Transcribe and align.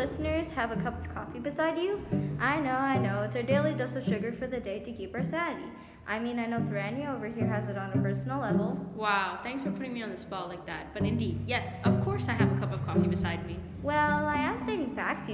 listeners 0.00 0.48
have 0.48 0.72
a 0.72 0.76
cup 0.76 0.98
of 0.98 1.14
coffee 1.14 1.38
beside 1.38 1.76
you? 1.76 2.00
I 2.40 2.58
know, 2.58 2.70
I 2.70 2.96
know, 2.96 3.20
it's 3.20 3.36
our 3.36 3.42
daily 3.42 3.74
dose 3.74 3.96
of 3.96 4.04
sugar 4.04 4.32
for 4.32 4.46
the 4.46 4.58
day 4.58 4.78
to 4.78 4.90
keep 4.90 5.14
our 5.14 5.22
sanity. 5.22 5.68
I 6.06 6.18
mean, 6.18 6.38
I 6.38 6.46
know 6.46 6.56
Thorania 6.60 7.14
over 7.14 7.26
here 7.26 7.46
has 7.46 7.68
it 7.68 7.76
on 7.76 7.92
a 7.92 8.00
personal 8.00 8.40
level. 8.40 8.78
Wow, 8.96 9.40
thanks 9.42 9.62
for 9.62 9.70
putting 9.70 9.92
me 9.92 10.02
on 10.02 10.10
the 10.10 10.16
spot 10.16 10.48
like 10.48 10.64
that. 10.64 10.94
But 10.94 11.02
indeed, 11.02 11.44
yes, 11.46 11.70
of 11.84 12.02
course 12.02 12.22
I 12.28 12.32
have 12.32 12.50
a 12.50 12.58
cup 12.58 12.72
of 12.72 12.82
coffee 12.86 13.09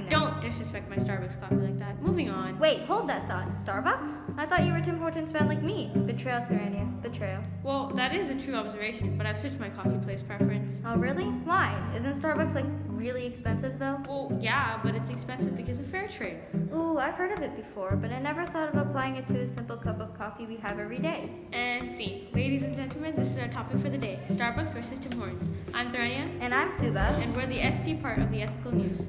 Don't 0.09 0.41
disrespect 0.41 0.89
my 0.89 0.97
Starbucks 0.97 1.39
coffee 1.39 1.55
like 1.55 1.79
that. 1.79 2.01
Moving 2.01 2.29
on. 2.29 2.59
Wait, 2.59 2.81
hold 2.81 3.09
that 3.09 3.27
thought. 3.27 3.47
Starbucks? 3.65 4.37
I 4.37 4.45
thought 4.45 4.63
you 4.65 4.71
were 4.71 4.81
Tim 4.81 4.99
Hortons 4.99 5.31
fan 5.31 5.47
like 5.47 5.61
me. 5.63 5.91
Betrayal, 6.05 6.41
Thorania. 6.41 7.01
Betrayal. 7.01 7.43
Well, 7.63 7.91
that 7.95 8.13
is 8.15 8.29
a 8.29 8.35
true 8.45 8.55
observation, 8.55 9.17
but 9.17 9.25
I've 9.25 9.39
switched 9.39 9.59
my 9.59 9.69
coffee 9.69 9.97
place 10.03 10.21
preference. 10.21 10.77
Oh, 10.85 10.95
really? 10.97 11.25
Why? 11.25 11.73
Isn't 11.95 12.21
Starbucks 12.21 12.53
like 12.53 12.65
really 12.87 13.25
expensive 13.25 13.79
though? 13.79 13.99
Well, 14.07 14.37
yeah, 14.41 14.79
but 14.83 14.93
it's 14.95 15.09
expensive 15.09 15.55
because 15.57 15.79
of 15.79 15.87
fair 15.87 16.07
trade. 16.17 16.37
Ooh, 16.73 16.97
I've 16.99 17.15
heard 17.15 17.31
of 17.31 17.39
it 17.43 17.55
before, 17.55 17.95
but 17.95 18.11
I 18.11 18.19
never 18.19 18.45
thought 18.45 18.73
of 18.75 18.87
applying 18.87 19.15
it 19.15 19.27
to 19.29 19.41
a 19.41 19.53
simple 19.55 19.77
cup 19.77 19.99
of 19.99 20.15
coffee 20.17 20.45
we 20.45 20.57
have 20.57 20.79
every 20.79 20.99
day. 20.99 21.31
And 21.53 21.95
see, 21.95 22.29
ladies 22.33 22.63
and 22.63 22.75
gentlemen, 22.75 23.15
this 23.15 23.29
is 23.29 23.37
our 23.37 23.45
topic 23.45 23.81
for 23.81 23.89
the 23.89 23.97
day 23.97 24.19
Starbucks 24.31 24.73
versus 24.73 24.99
Tim 24.99 25.17
Hortons. 25.19 25.43
I'm 25.73 25.91
Thorania, 25.91 26.29
And 26.41 26.53
I'm 26.53 26.71
Suba. 26.79 26.99
and 27.21 27.35
we're 27.35 27.47
the 27.47 27.61
ST 27.71 28.01
part 28.01 28.19
of 28.19 28.31
the 28.31 28.41
ethical 28.43 28.73
news. 28.73 29.01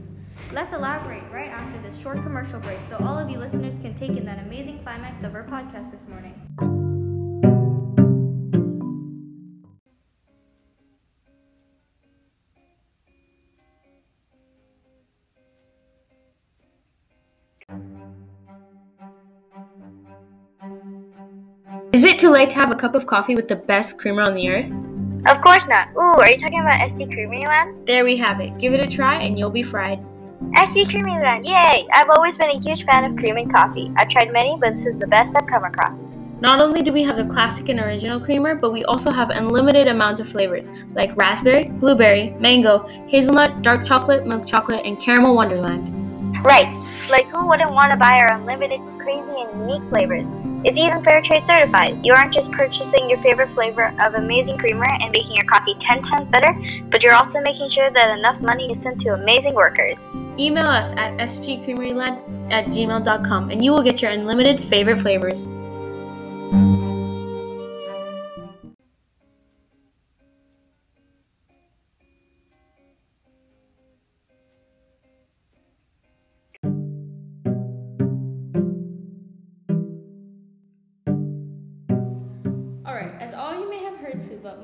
Let's 0.51 0.73
elaborate 0.73 1.23
right 1.31 1.51
after 1.51 1.79
this 1.83 2.01
short 2.01 2.17
commercial 2.23 2.59
break 2.61 2.79
so 2.89 2.97
all 3.07 3.19
of 3.19 3.29
you 3.29 3.39
listeners 3.39 3.75
can 3.83 3.95
take 3.99 4.11
in 4.11 4.25
that 4.25 4.39
amazing 4.39 4.81
climax 4.83 5.23
of 5.23 5.35
our 5.35 5.45
podcast 5.45 5.91
this 5.91 6.01
morning. 6.09 6.35
Is 21.93 22.05
it 22.05 22.19
too 22.19 22.31
late 22.31 22.49
to 22.51 22.57
have 22.57 22.71
a 22.71 22.75
cup 22.75 22.95
of 22.95 23.07
coffee 23.07 23.35
with 23.35 23.49
the 23.49 23.57
best 23.57 23.99
creamer 23.99 24.23
on 24.23 24.33
the 24.33 24.49
earth? 24.49 24.71
Of 25.27 25.43
course 25.43 25.69
not. 25.69 25.89
Ooh, 25.95 26.21
are 26.21 26.31
you 26.31 26.39
talking 26.39 26.61
about 26.61 26.89
ST 26.91 27.11
Creamy 27.13 27.47
Land? 27.47 27.87
There 27.87 28.05
we 28.05 28.17
have 28.17 28.41
it. 28.41 28.57
Give 28.59 28.73
it 28.73 28.83
a 28.83 28.89
try 28.89 29.21
and 29.21 29.39
you'll 29.39 29.51
be 29.51 29.63
fried. 29.63 29.99
ST 30.55 30.89
Creamy 30.89 31.19
Land, 31.19 31.45
yay! 31.45 31.87
I've 31.93 32.11
always 32.11 32.39
been 32.39 32.51
a 32.51 32.59
huge 32.59 32.85
fan 32.85 33.05
of 33.05 33.17
cream 33.17 33.37
and 33.37 33.53
coffee. 33.53 33.91
I've 33.97 34.09
tried 34.09 34.33
many, 34.33 34.57
but 34.61 34.75
this 34.75 34.87
is 34.87 34.99
the 34.99 35.07
best 35.07 35.35
I've 35.37 35.49
come 35.49 35.65
across. 35.65 36.05
Not 36.41 36.61
only 36.61 36.81
do 36.81 36.93
we 36.93 37.03
have 37.03 37.17
the 37.17 37.25
classic 37.25 37.69
and 37.69 37.81
original 37.81 38.21
creamer, 38.21 38.55
but 38.55 38.73
we 38.73 38.85
also 38.85 39.11
have 39.11 39.31
unlimited 39.31 39.89
amounts 39.89 40.21
of 40.21 40.29
flavors 40.29 40.65
like 40.95 41.17
raspberry, 41.17 41.65
blueberry, 41.65 42.31
mango, 42.39 42.87
hazelnut, 43.09 43.63
dark 43.63 43.85
chocolate, 43.85 44.29
milk 44.29 44.47
chocolate, 44.47 44.87
and 44.87 45.01
caramel 45.01 45.35
wonderland. 45.35 45.93
Right. 46.45 46.73
Like 47.09 47.29
who 47.29 47.47
wouldn't 47.47 47.71
want 47.71 47.91
to 47.91 47.97
buy 47.97 48.19
our 48.19 48.33
unlimited, 48.33 48.81
crazy, 48.99 49.33
and 49.33 49.61
unique 49.61 49.89
flavors? 49.89 50.27
It's 50.65 50.77
even 50.77 51.03
fair 51.03 51.23
trade 51.23 51.47
certified. 51.47 52.05
You 52.05 52.13
aren't 52.13 52.35
just 52.35 52.53
purchasing 52.53 53.09
your 53.09 53.19
favorite 53.23 53.49
flavor 53.51 53.95
of 54.01 54.15
amazing 54.15 54.59
creamer 54.59 54.87
and 55.01 55.11
making 55.11 55.37
your 55.37 55.47
coffee 55.47 55.75
10 55.75 56.03
times 56.03 56.29
better, 56.29 56.55
but 56.91 57.03
you're 57.03 57.15
also 57.15 57.41
making 57.41 57.71
sure 57.71 57.91
that 57.91 58.19
enough 58.19 58.41
money 58.43 58.71
is 58.71 58.83
sent 58.83 59.01
to 59.01 59.15
amazing 59.15 59.55
workers. 59.55 60.09
Email 60.39 60.67
us 60.67 60.91
at 60.93 61.17
stcreameryland 61.17 62.53
at 62.53 62.67
gmail.com 62.67 63.51
and 63.51 63.65
you 63.65 63.73
will 63.73 63.83
get 63.83 64.03
your 64.03 64.11
unlimited 64.11 64.63
favorite 64.65 65.01
flavors. 65.01 65.47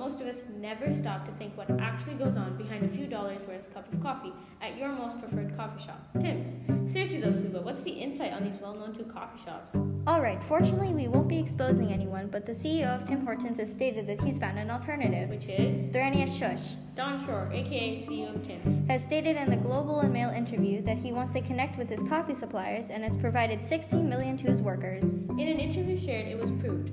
Most 0.05 0.21
of 0.21 0.27
us 0.27 0.37
never 0.61 0.95
stop 1.01 1.25
to 1.25 1.33
think 1.39 1.57
what 1.57 1.71
actually 1.81 2.17
goes 2.17 2.37
on 2.37 2.59
behind 2.59 2.85
a 2.85 2.95
few 2.95 3.07
dollars 3.07 3.39
worth 3.49 3.73
cup 3.73 3.91
of 3.91 4.03
coffee 4.03 4.35
at 4.61 4.77
your 4.77 4.91
most 4.91 5.19
preferred 5.19 5.57
coffee 5.57 5.83
shop, 5.83 6.07
Tim's. 6.21 6.93
Seriously 6.93 7.23
though, 7.23 7.33
Suba, 7.33 7.63
what's 7.63 7.83
the 7.85 7.91
insight 7.91 8.35
on 8.35 8.45
these 8.45 8.61
well-known 8.61 8.95
two 8.95 9.05
coffee 9.05 9.43
shops? 9.47 9.75
Alright, 10.07 10.43
fortunately, 10.47 10.93
we 10.93 11.09
won't 11.09 11.27
be 11.27 11.39
exposing 11.39 11.91
anyone, 11.91 12.29
but 12.29 12.45
the 12.45 12.53
CEO 12.53 12.95
of 12.95 13.09
Tim 13.09 13.25
Hortons 13.25 13.57
has 13.57 13.73
stated 13.73 14.07
that 14.07 14.21
he's 14.21 14.37
found 14.37 14.59
an 14.59 14.71
alternative. 14.71 15.31
Which 15.31 15.47
is 15.47 15.81
Thorania 15.95 16.27
Shush 16.39 16.77
Don 16.95 17.25
Shore, 17.25 17.51
aka 17.51 18.07
CEO 18.07 18.37
of 18.37 18.47
Tim's. 18.47 18.87
has 18.89 19.03
stated 19.03 19.39
in 19.39 19.49
the 19.49 19.57
Globe 19.57 20.05
and 20.05 20.13
Mail 20.13 20.29
interview 20.29 20.83
that 20.83 20.99
he 20.99 21.13
wants 21.13 21.33
to 21.33 21.41
connect 21.41 21.79
with 21.79 21.89
his 21.89 22.03
coffee 22.11 22.35
suppliers 22.35 22.91
and 22.91 23.03
has 23.03 23.17
provided 23.17 23.67
16 23.67 24.07
million 24.07 24.37
to 24.37 24.45
his 24.49 24.61
workers. 24.61 25.15
In 25.15 25.49
an 25.49 25.59
interview 25.59 25.99
shared, 25.99 26.29
it 26.29 26.39
was 26.39 26.51
proved. 26.61 26.91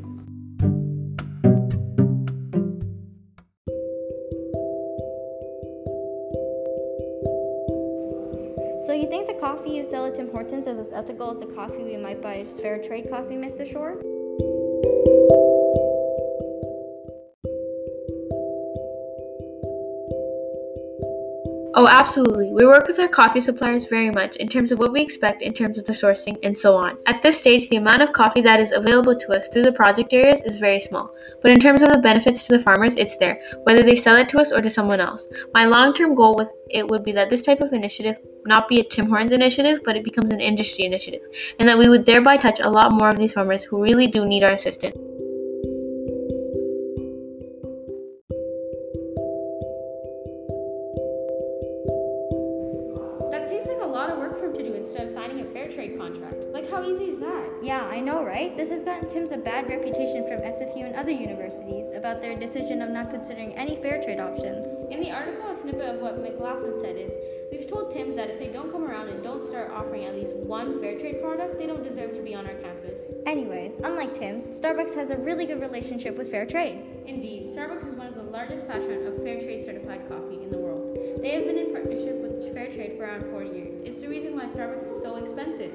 So 8.92 8.98
you 8.98 9.08
think 9.08 9.26
the 9.26 9.36
coffee 9.36 9.70
you 9.70 9.86
sell 9.86 10.06
at 10.06 10.16
Tim 10.16 10.30
Hortons 10.30 10.68
is 10.68 10.78
as 10.78 10.92
ethical 10.92 11.32
as 11.32 11.40
the 11.40 11.46
coffee 11.46 11.82
we 11.82 11.96
might 11.96 12.22
buy 12.22 12.40
at 12.42 12.52
Fair 12.52 12.78
Trade 12.78 13.10
Coffee, 13.10 13.36
Mr. 13.36 13.66
Shore? 13.66 14.02
Oh, 21.74 21.88
absolutely. 21.88 22.52
We 22.52 22.66
work 22.66 22.88
with 22.88 23.00
our 23.00 23.08
coffee 23.08 23.40
suppliers 23.40 23.86
very 23.86 24.12
much 24.12 24.36
in 24.36 24.50
terms 24.50 24.74
of 24.74 24.80
what 24.80 24.92
we 24.92 25.02
expect 25.02 25.42
in 25.42 25.54
terms 25.54 25.78
of 25.78 25.86
the 25.86 25.94
sourcing 25.94 26.38
and 26.44 26.58
so 26.58 26.76
on. 26.76 26.98
At 27.06 27.24
this 27.24 27.40
stage, 27.40 27.70
the 27.70 27.78
amount 27.78 28.02
of 28.02 28.12
coffee 28.12 28.42
that 28.42 28.60
is 28.60 28.74
available 28.74 29.18
to 29.18 29.38
us 29.38 29.48
through 29.48 29.64
the 29.64 29.72
project 29.72 30.12
areas 30.12 30.42
is 30.42 30.58
very 30.58 30.82
small, 30.82 31.16
but 31.42 31.50
in 31.50 31.62
terms 31.62 31.82
of 31.82 31.90
the 31.90 32.00
benefits 32.00 32.46
to 32.46 32.58
the 32.58 32.64
farmers, 32.64 32.98
it's 32.98 33.16
there, 33.18 33.42
whether 33.64 33.84
they 33.84 33.96
sell 33.96 34.18
it 34.18 34.28
to 34.30 34.40
us 34.40 34.52
or 34.52 34.62
to 34.62 34.70
someone 34.70 35.00
else. 35.00 35.30
My 35.54 35.66
long 35.66 35.94
term 35.94 36.14
goal 36.14 36.36
with 36.36 36.52
it 36.70 36.86
would 36.90 37.06
be 37.06 37.14
that 37.14 37.30
this 37.30 37.42
type 37.42 37.62
of 37.62 37.72
initiative 37.72 38.18
not 38.46 38.68
be 38.68 38.82
a 38.82 38.84
Tim 38.84 39.08
Hortons 39.08 39.32
initiative, 39.32 39.80
but 39.86 39.96
it 39.96 40.04
becomes 40.04 40.32
an 40.32 40.42
industry 40.42 40.84
initiative, 40.84 41.22
and 41.60 41.70
that 41.70 41.78
we 41.78 41.88
would 41.88 42.06
thereby 42.06 42.36
touch 42.36 42.60
a 42.60 42.70
lot 42.70 42.92
more 42.92 43.08
of 43.08 43.18
these 43.18 43.32
farmers 43.32 43.64
who 43.64 43.82
really 43.82 44.08
do 44.08 44.26
need 44.26 44.44
our 44.44 44.54
assistance. 44.54 44.98
Signing 55.32 55.48
a 55.48 55.54
fair 55.54 55.72
trade 55.72 55.98
contract. 55.98 56.36
Like, 56.52 56.70
how 56.70 56.84
easy 56.84 57.06
is 57.06 57.20
that? 57.20 57.50
Yeah, 57.64 57.84
I 57.84 58.00
know, 58.00 58.24
right? 58.24 58.56
This 58.58 58.70
has 58.70 58.84
gotten 58.84 59.10
Tim's 59.10 59.32
a 59.32 59.38
bad 59.38 59.70
reputation 59.70 60.28
from 60.28 60.42
SFU 60.42 60.86
and 60.86 60.96
other 60.96 61.12
universities 61.12 61.88
about 61.96 62.22
their 62.22 62.38
decision 62.38 62.82
of 62.82 62.90
not 62.90 63.12
considering 63.12 63.54
any 63.54 63.78
fair 63.82 64.04
trade 64.04 64.20
options. 64.20 64.68
In 64.92 65.00
the 65.00 65.12
article, 65.12 65.50
a 65.50 65.62
snippet 65.62 65.96
of 65.96 66.02
what 66.02 66.22
McLaughlin 66.22 66.80
said 66.82 66.98
is 66.98 67.12
We've 67.52 67.70
told 67.70 67.94
Tim's 67.94 68.16
that 68.16 68.30
if 68.30 68.40
they 68.40 68.48
don't 68.48 68.72
come 68.72 68.84
around 68.84 69.10
and 69.10 69.22
don't 69.22 69.48
start 69.48 69.72
offering 69.72 70.06
at 70.06 70.16
least 70.16 70.36
one 70.36 70.80
fair 70.82 70.98
trade 70.98 71.22
product, 71.22 71.58
they 71.58 71.68
don't 71.68 71.84
deserve 71.84 72.14
to 72.16 72.22
be 72.22 72.34
on 72.34 72.48
our 72.48 72.56
campus. 72.56 72.98
Anyways, 73.26 73.74
unlike 73.84 74.18
Tim's, 74.18 74.44
Starbucks 74.44 74.96
has 74.96 75.10
a 75.10 75.18
really 75.18 75.46
good 75.46 75.62
relationship 75.62 76.18
with 76.18 76.32
fair 76.32 76.46
trade. 76.46 76.82
Indeed, 77.06 77.52
Starbucks 77.52 77.88
is 77.88 77.96
one 77.96 78.08
of 78.08 78.16
the 78.16 78.24
largest 78.24 78.68
patrons 78.68 79.06
of 79.06 79.22
fair 79.24 79.42
trade 79.44 79.66
certified 79.66 80.08
coffee 80.08 80.42
in 80.42 80.50
the 80.50 80.58
world. 80.58 80.81
They 81.22 81.34
have 81.34 81.46
been 81.46 81.60
in 81.60 81.72
partnership 81.72 82.16
with 82.16 82.52
fair 82.52 82.74
trade 82.74 82.98
for 82.98 83.04
around 83.04 83.30
40 83.30 83.50
years. 83.50 83.74
It's 83.86 84.02
the 84.02 84.10
reason 84.10 84.36
why 84.36 84.46
Starbucks 84.46 84.98
is 84.98 85.04
so 85.04 85.18
expensive. 85.18 85.72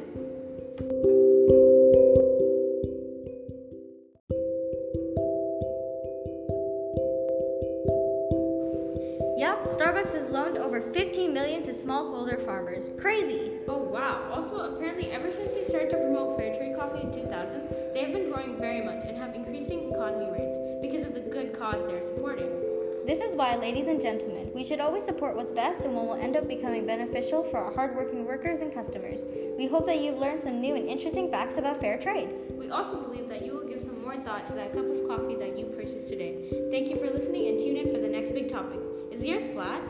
Yep, 9.39 9.79
Starbucks 9.79 10.13
has 10.19 10.31
loaned 10.33 10.59
over 10.59 10.81
15 10.93 11.33
million 11.33 11.63
to 11.63 11.71
smallholder 11.73 12.45
farmers. 12.45 12.83
Crazy! 13.01 13.53
Oh 13.69 13.79
wow. 13.79 14.29
Also, 14.35 14.75
apparently 14.75 15.13
ever 15.13 15.33
since 15.33 15.53
they 15.53 15.65
started 15.69 15.91
to 15.91 15.97
promote 15.97 16.37
fair 16.37 16.57
trade 16.57 16.77
coffee 16.77 17.07
in 17.07 17.13
2000, 17.15 17.95
they 17.95 18.03
have 18.03 18.13
been 18.13 18.33
growing 18.33 18.59
very 18.59 18.85
much 18.85 19.05
and 19.07 19.17
have 19.17 19.35
increasing 19.37 19.93
economy 19.93 20.29
rates 20.33 20.59
because 20.83 21.07
of 21.07 21.15
the 21.15 21.21
good 21.21 21.57
cause 21.57 21.79
they're 21.87 22.05
supporting. 22.05 22.76
This 23.07 23.21
is 23.21 23.37
why, 23.37 23.55
ladies 23.55 23.87
and 23.87 24.03
gentlemen, 24.03 24.51
we 24.53 24.65
should 24.65 24.81
always 24.81 25.05
support 25.05 25.37
what's 25.37 25.53
best 25.53 25.85
and 25.85 25.95
what 25.95 26.07
will 26.07 26.15
end 26.15 26.37
up 26.37 26.49
becoming 26.49 26.85
beneficial 26.85 27.45
for 27.45 27.59
our 27.59 27.73
hardworking 27.73 28.27
workers 28.27 28.63
and 28.63 28.75
customers. 28.75 29.25
We 29.57 29.69
hope 29.69 29.87
that 29.87 30.01
you've 30.01 30.19
learned 30.19 30.43
some 30.43 30.61
new 30.61 30.75
and 30.75 30.89
interesting 30.89 31.31
facts 31.31 31.57
about 31.57 31.81
fair 31.81 32.03
trade. 32.03 32.35
We 32.59 32.69
also 32.69 32.97
believe 32.97 33.29
that 33.29 33.47
you 33.47 33.53
will 33.53 33.69
give 33.69 33.79
some 33.83 34.03
more 34.03 34.17
thought 34.17 34.49
to 34.49 34.55
that 34.55 34.73
cup 34.75 34.87
of 34.87 35.07
coffee 35.07 35.37
that 35.37 35.57
you 35.57 35.67
purchased 35.67 36.09
today. 36.09 36.51
Thank 36.73 36.89
you 36.89 36.97
for 36.97 37.09
listening 37.09 37.47
and 37.47 37.61
tune 37.61 37.77
in 37.77 37.95
for 37.95 38.01
the 38.01 38.09
next 38.09 38.33
big 38.33 38.51
topic. 38.51 38.81
Is 39.13 39.21
the 39.21 39.35
earth 39.35 39.53
flat? 39.53 39.83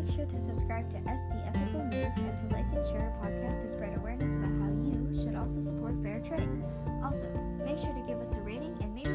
Make 0.00 0.16
sure 0.16 0.24
to 0.24 0.40
subscribe 0.40 0.88
to 0.92 0.96
ST 0.96 1.36
Ethical 1.44 1.84
News 1.84 2.16
and 2.16 2.32
to 2.38 2.56
like 2.56 2.64
and 2.72 2.86
share 2.88 3.04
our 3.04 3.12
podcast 3.20 3.60
to 3.60 3.68
spread 3.68 3.94
awareness 3.98 4.32
about 4.32 4.48
how 4.56 4.72
you 4.80 5.20
should 5.20 5.34
also 5.36 5.60
support 5.60 5.92
fair 6.02 6.20
trade. 6.20 6.48
Also, 7.04 7.28
make 7.66 7.76
sure 7.76 7.92
to 7.92 8.04
give 8.08 8.18
us 8.18 8.32
a 8.32 8.40
rating 8.40 8.74
and 8.80 8.94
maybe 8.94 9.12